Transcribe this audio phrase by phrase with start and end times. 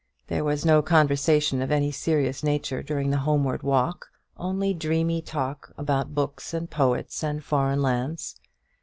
[0.29, 5.71] There was no conversation of any serious nature during the homeward walk only dreamy talk
[5.77, 8.35] about books and poets and foreign lands.